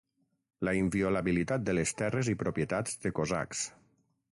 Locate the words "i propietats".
2.35-2.99